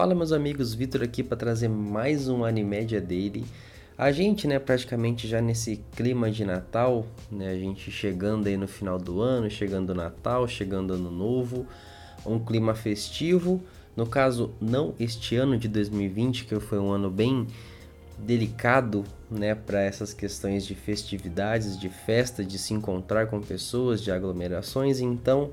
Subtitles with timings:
[0.00, 3.44] Fala meus amigos, Vitor aqui para trazer mais um Animédia dele.
[3.98, 8.66] A gente, né, praticamente já nesse clima de Natal, né, a gente chegando aí no
[8.66, 11.66] final do ano, chegando Natal, chegando Ano Novo,
[12.24, 13.62] um clima festivo.
[13.94, 17.46] No caso, não este ano de 2020, que foi um ano bem
[18.16, 24.10] delicado, né, para essas questões de festividades, de festa, de se encontrar com pessoas, de
[24.10, 24.98] aglomerações.
[24.98, 25.50] Então,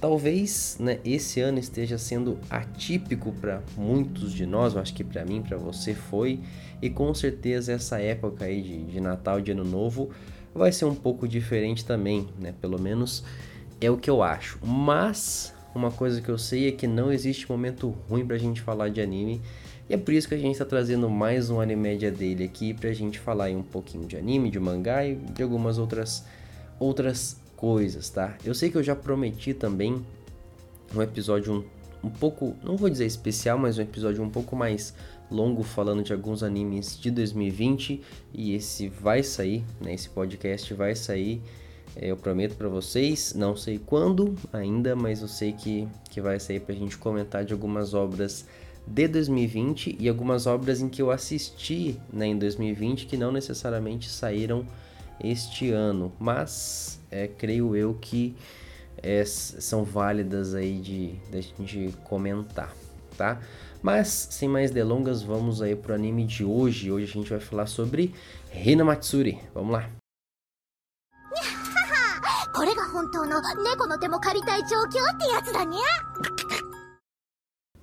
[0.00, 4.74] talvez, né, esse ano esteja sendo atípico para muitos de nós.
[4.74, 6.40] Eu acho que para mim, para você foi,
[6.80, 10.10] e com certeza essa época aí de, de Natal, de Ano Novo,
[10.54, 12.54] vai ser um pouco diferente também, né?
[12.60, 13.22] Pelo menos
[13.80, 14.58] é o que eu acho.
[14.64, 18.88] Mas uma coisa que eu sei é que não existe momento ruim pra gente falar
[18.88, 19.40] de anime.
[19.88, 22.92] E é por isso que a gente está trazendo mais um Animédia dele aqui pra
[22.92, 26.24] gente falar um pouquinho de anime, de mangá e de algumas outras
[26.78, 28.38] outras coisas, tá?
[28.42, 30.02] Eu sei que eu já prometi também
[30.96, 34.94] um episódio um, um pouco, não vou dizer especial, mas um episódio um pouco mais
[35.30, 38.00] longo falando de alguns animes de 2020
[38.32, 39.92] e esse vai sair, né?
[39.92, 41.42] Esse podcast vai sair,
[41.94, 46.40] é, eu prometo para vocês, não sei quando ainda, mas eu sei que, que vai
[46.40, 48.46] sair pra gente comentar de algumas obras
[48.86, 54.08] de 2020 e algumas obras em que eu assisti né, em 2020 que não necessariamente
[54.08, 54.64] saíram
[55.22, 58.36] este ano, mas é, creio eu que
[59.02, 62.74] é, são válidas aí de, de a gente comentar,
[63.16, 63.40] tá?
[63.82, 66.92] Mas sem mais delongas, vamos aí pro anime de hoje.
[66.92, 68.14] Hoje a gente vai falar sobre
[68.54, 69.40] Hina Matsuri.
[69.54, 69.88] Vamos lá.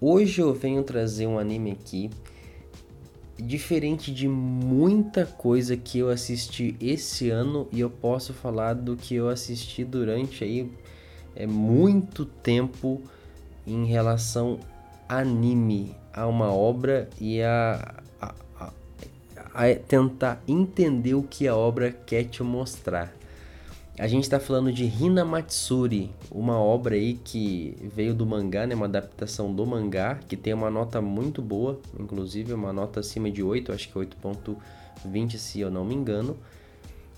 [0.00, 2.10] Hoje eu venho trazer um anime aqui
[3.38, 9.14] diferente de muita coisa que eu assisti esse ano e eu posso falar do que
[9.14, 10.70] eu assisti durante aí
[11.34, 13.02] é muito tempo
[13.66, 14.60] em relação
[15.08, 18.72] anime a uma obra e a, a, a,
[19.52, 23.12] a tentar entender o que a obra quer te mostrar.
[23.96, 28.74] A gente está falando de Hina Matsuri, uma obra aí que veio do mangá, né,
[28.74, 33.40] uma adaptação do mangá, que tem uma nota muito boa, inclusive uma nota acima de
[33.40, 36.36] 8, acho que 8.20 se eu não me engano.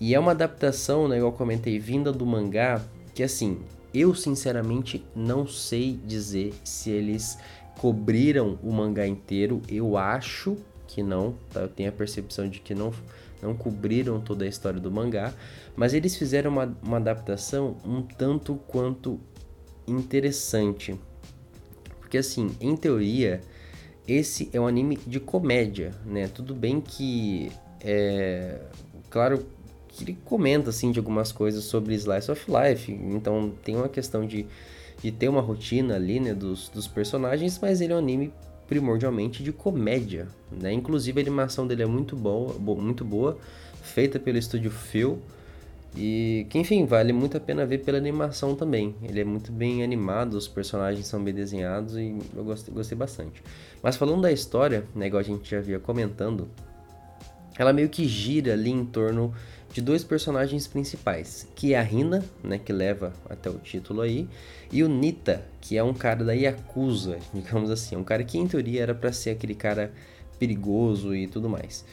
[0.00, 2.82] E é uma adaptação, né, igual eu comentei, vinda do mangá,
[3.14, 3.60] que assim,
[3.94, 7.38] eu sinceramente não sei dizer se eles
[7.78, 10.56] cobriram o mangá inteiro, eu acho
[10.88, 11.60] que não, tá?
[11.60, 12.92] Eu tenho a percepção de que não
[13.44, 15.32] não cobriram toda a história do mangá,
[15.76, 19.20] mas eles fizeram uma, uma adaptação um tanto quanto
[19.86, 20.98] interessante.
[22.00, 23.42] Porque assim, em teoria,
[24.08, 26.26] esse é um anime de comédia, né?
[26.28, 28.60] Tudo bem que é
[29.10, 29.44] claro
[29.88, 34.26] que ele comenta assim de algumas coisas sobre slice of life, então tem uma questão
[34.26, 34.46] de,
[35.00, 38.32] de ter uma rotina ali, né, dos, dos personagens, mas ele é um anime
[38.66, 40.72] primordialmente de comédia, né?
[40.72, 43.38] Inclusive a animação dele é muito boa, muito boa,
[43.82, 45.18] feita pelo estúdio Phil
[45.96, 48.94] e que enfim vale muito a pena ver pela animação também.
[49.02, 53.42] Ele é muito bem animado, os personagens são bem desenhados e eu gostei, gostei bastante.
[53.82, 56.48] Mas falando da história, né, igual a gente já via comentando,
[57.58, 59.34] ela meio que gira ali em torno
[59.72, 64.28] de dois personagens principais, que é a Rina, né, que leva até o título aí,
[64.70, 68.46] e o Nita, que é um cara da Yakuza, digamos assim, um cara que em
[68.46, 69.92] teoria era para ser aquele cara
[70.38, 71.84] perigoso e tudo mais.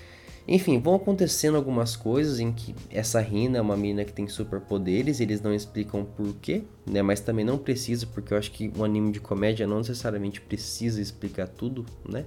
[0.47, 5.19] Enfim, vão acontecendo algumas coisas em que essa Rina é uma menina que tem superpoderes,
[5.19, 7.01] eles não explicam porquê, né?
[7.01, 10.99] Mas também não precisa, porque eu acho que um anime de comédia não necessariamente precisa
[10.99, 12.25] explicar tudo, né?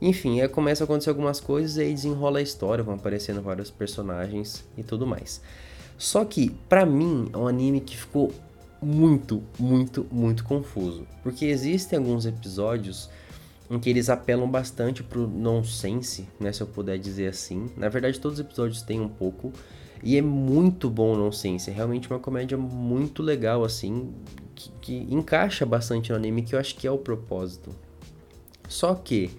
[0.00, 3.70] Enfim, aí começa a acontecer algumas coisas e aí desenrola a história, vão aparecendo vários
[3.70, 5.40] personagens e tudo mais.
[5.96, 8.32] Só que, para mim, é um anime que ficou
[8.82, 11.06] muito, muito, muito confuso.
[11.22, 13.08] Porque existem alguns episódios
[13.70, 17.68] em que eles apelam bastante pro nonsense, né, se eu puder dizer assim.
[17.76, 19.52] Na verdade, todos os episódios têm um pouco.
[20.02, 21.70] E é muito bom o nonsense.
[21.70, 24.12] É realmente uma comédia muito legal, assim,
[24.54, 27.74] que, que encaixa bastante no anime, que eu acho que é o propósito.
[28.68, 29.30] Só que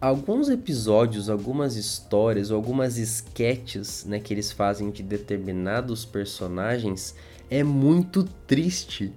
[0.00, 7.14] alguns episódios, algumas histórias, algumas sketches, né, que eles fazem de determinados personagens
[7.50, 9.12] é muito triste.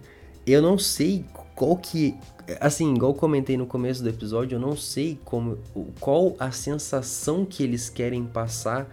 [0.45, 1.25] Eu não sei
[1.55, 2.15] qual que,
[2.59, 5.59] assim, igual comentei no começo do episódio, eu não sei como,
[5.99, 8.89] qual a sensação que eles querem passar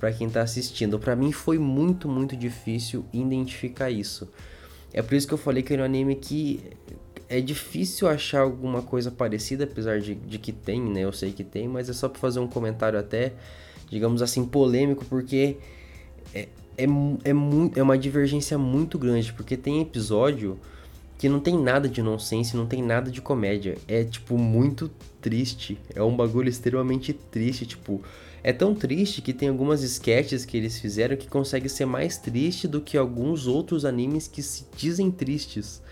[0.00, 0.98] para quem tá assistindo.
[0.98, 4.28] Para mim foi muito, muito difícil identificar isso.
[4.92, 6.60] É por isso que eu falei que era um anime que
[7.28, 11.00] é difícil achar alguma coisa parecida, apesar de, de que tem, né?
[11.00, 13.32] Eu sei que tem, mas é só para fazer um comentário até,
[13.90, 15.58] digamos assim, polêmico, porque
[16.34, 16.84] é, é,
[17.24, 20.58] é, muito, é uma divergência muito grande, porque tem episódio
[21.18, 23.76] que não tem nada de nonsense, não tem nada de comédia.
[23.88, 24.88] É, tipo, muito
[25.20, 25.76] triste.
[25.94, 28.00] É um bagulho extremamente triste, tipo...
[28.40, 32.68] É tão triste que tem algumas sketches que eles fizeram que conseguem ser mais triste
[32.68, 35.82] do que alguns outros animes que se dizem tristes.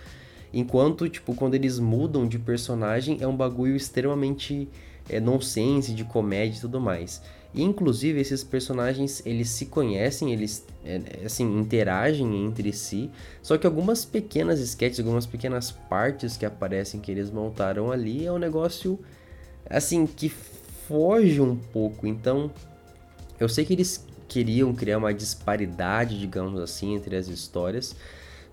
[0.58, 4.66] Enquanto, tipo, quando eles mudam de personagem, é um bagulho extremamente
[5.06, 7.20] é, nonsense, de comédia e tudo mais.
[7.52, 13.10] E, inclusive, esses personagens, eles se conhecem, eles, é, assim, interagem entre si.
[13.42, 18.32] Só que algumas pequenas sketches, algumas pequenas partes que aparecem que eles montaram ali, é
[18.32, 18.98] um negócio,
[19.68, 20.30] assim, que
[20.88, 22.06] foge um pouco.
[22.06, 22.50] Então,
[23.38, 27.94] eu sei que eles queriam criar uma disparidade, digamos assim, entre as histórias.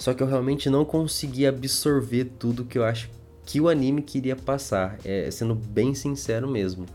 [0.04, 3.10] Só que eu realmente não consegui absorver tudo que eu acho
[3.46, 6.86] que o anime queria passar, é, sendo bem sincero mesmo.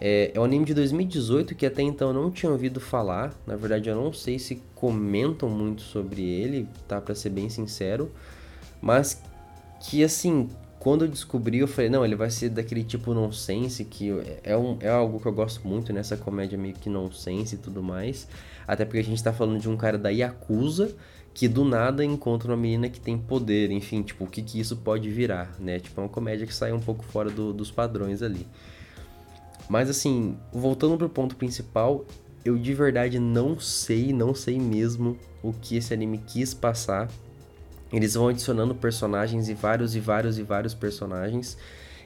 [0.00, 3.34] É, é um anime de 2018 que até então eu não tinha ouvido falar.
[3.46, 6.98] Na verdade, eu não sei se comentam muito sobre ele, tá?
[6.98, 8.10] Pra ser bem sincero.
[8.80, 9.22] Mas
[9.78, 10.48] que assim,
[10.78, 14.08] quando eu descobri, eu falei, não, ele vai ser daquele tipo nonsense, que
[14.42, 17.82] é, um, é algo que eu gosto muito nessa comédia meio que nonsense e tudo
[17.82, 18.26] mais.
[18.66, 20.96] Até porque a gente tá falando de um cara da Yakuza
[21.40, 24.76] que do nada encontra uma menina que tem poder, enfim, tipo, o que que isso
[24.76, 25.80] pode virar, né?
[25.80, 28.46] Tipo, é uma comédia que sai um pouco fora do, dos padrões ali.
[29.66, 32.04] Mas assim, voltando pro ponto principal,
[32.44, 37.10] eu de verdade não sei, não sei mesmo o que esse anime quis passar.
[37.90, 41.56] Eles vão adicionando personagens e vários e vários e vários personagens.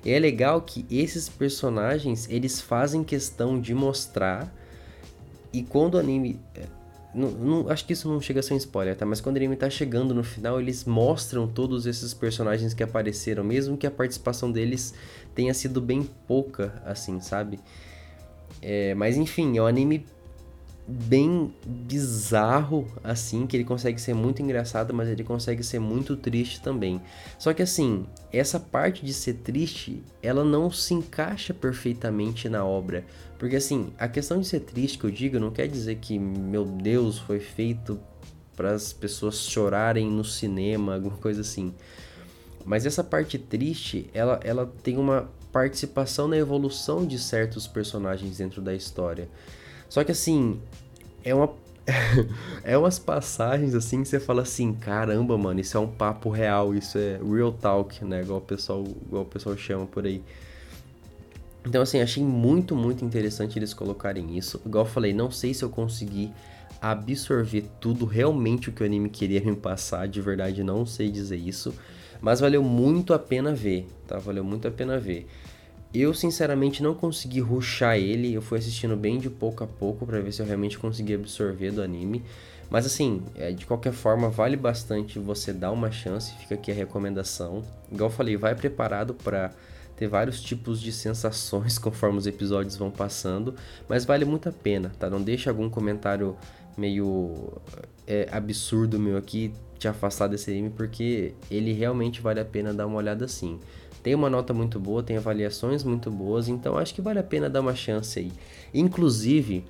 [0.04, 4.54] E é legal que esses personagens, eles fazem questão de mostrar
[5.52, 6.38] e quando o anime
[7.14, 9.06] não, não, acho que isso não chega a ser um spoiler, tá?
[9.06, 13.44] Mas quando o anime tá chegando no final, eles mostram todos esses personagens que apareceram,
[13.44, 14.94] mesmo que a participação deles
[15.34, 17.60] tenha sido bem pouca, assim, sabe?
[18.60, 20.04] É, mas enfim, é um anime
[20.86, 26.60] bem bizarro, assim, que ele consegue ser muito engraçado, mas ele consegue ser muito triste
[26.60, 27.00] também.
[27.38, 28.06] Só que assim,
[28.38, 33.04] essa parte de ser triste, ela não se encaixa perfeitamente na obra.
[33.38, 36.64] Porque assim, a questão de ser triste que eu digo não quer dizer que, meu
[36.64, 38.00] Deus, foi feito
[38.56, 41.74] para as pessoas chorarem no cinema, alguma coisa assim.
[42.64, 48.62] Mas essa parte triste, ela, ela tem uma participação na evolução de certos personagens dentro
[48.62, 49.28] da história.
[49.88, 50.60] Só que assim,
[51.22, 51.52] é uma.
[52.64, 56.74] é umas passagens assim que você fala assim, caramba, mano, isso é um papo real,
[56.74, 58.22] isso é real talk, né?
[58.22, 60.22] Igual o pessoal, igual o pessoal chama por aí.
[61.66, 64.60] Então, assim, achei muito, muito interessante eles colocarem isso.
[64.64, 66.30] Igual eu falei, não sei se eu consegui
[66.80, 71.36] absorver tudo realmente o que o anime queria me passar, de verdade não sei dizer
[71.36, 71.74] isso.
[72.20, 74.18] Mas valeu muito a pena ver, tá?
[74.18, 75.26] Valeu muito a pena ver.
[75.94, 80.20] Eu, sinceramente, não consegui ruxar ele, eu fui assistindo bem de pouco a pouco para
[80.20, 82.24] ver se eu realmente consegui absorver do anime.
[82.68, 86.74] Mas assim, é, de qualquer forma, vale bastante você dar uma chance, fica aqui a
[86.74, 87.62] recomendação.
[87.92, 89.52] Igual eu falei, vai preparado para
[89.96, 93.54] ter vários tipos de sensações conforme os episódios vão passando,
[93.88, 95.08] mas vale muito a pena, tá?
[95.08, 96.36] Não deixa algum comentário
[96.76, 97.52] meio
[98.04, 102.86] é, absurdo meu aqui te afastar desse anime, porque ele realmente vale a pena dar
[102.86, 103.60] uma olhada assim.
[104.04, 107.48] Tem uma nota muito boa, tem avaliações muito boas, então acho que vale a pena
[107.48, 108.30] dar uma chance aí.
[108.74, 109.64] Inclusive,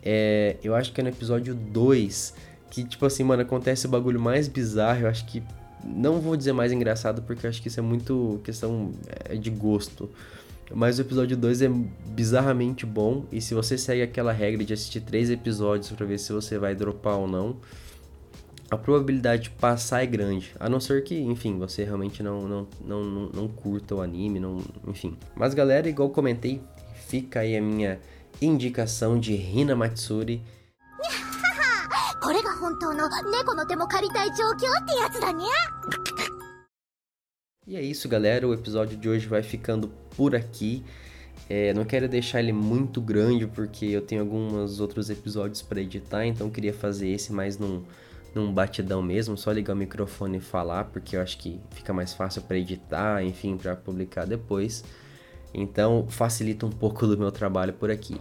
[0.00, 2.34] é, eu acho que é no episódio 2
[2.70, 5.42] que, tipo assim, mano, acontece o bagulho mais bizarro, eu acho que.
[5.84, 8.92] Não vou dizer mais engraçado, porque eu acho que isso é muito questão
[9.28, 10.08] é, de gosto.
[10.72, 11.70] Mas o episódio 2 é
[12.06, 13.24] bizarramente bom.
[13.30, 16.74] E se você segue aquela regra de assistir três episódios para ver se você vai
[16.76, 17.56] dropar ou não,
[18.70, 20.54] a probabilidade de passar é grande.
[20.58, 24.40] A não ser que, enfim, você realmente não, não, não, não, não curta o anime,
[24.40, 25.16] não, enfim.
[25.34, 26.62] Mas galera, igual comentei,
[27.06, 28.00] fica aí a minha
[28.40, 30.42] indicação de Hina Matsuri.
[37.66, 38.46] E é isso, galera.
[38.46, 40.84] O episódio de hoje vai ficando por aqui.
[41.48, 46.26] É, não quero deixar ele muito grande porque eu tenho alguns outros episódios para editar,
[46.26, 47.82] então queria fazer esse mais num
[48.34, 52.12] num batidão mesmo, só ligar o microfone e falar, porque eu acho que fica mais
[52.12, 54.84] fácil para editar, enfim, para publicar depois.
[55.52, 58.20] Então facilita um pouco do meu trabalho por aqui.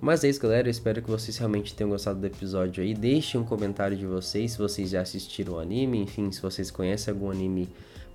[0.00, 0.68] Mas é isso, galera.
[0.68, 2.94] Eu espero que vocês realmente tenham gostado do episódio aí.
[2.94, 7.12] Deixem um comentário de vocês se vocês já assistiram o anime, enfim, se vocês conhecem
[7.12, 7.68] algum anime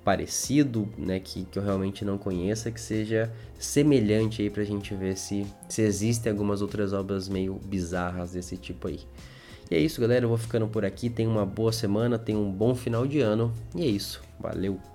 [0.03, 5.17] parecido, né, que, que eu realmente não conheça, que seja semelhante aí pra gente ver
[5.17, 9.00] se, se existem algumas outras obras meio bizarras desse tipo aí.
[9.70, 10.25] E é isso, galera.
[10.25, 11.10] Eu vou ficando por aqui.
[11.10, 13.53] Tenha uma boa semana, tenha um bom final de ano.
[13.75, 14.22] E é isso.
[14.39, 14.92] Valeu!